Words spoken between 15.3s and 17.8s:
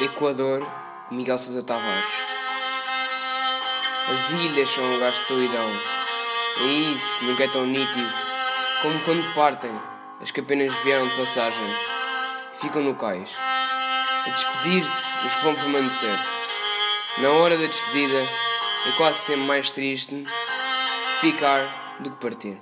que vão permanecer. Na hora da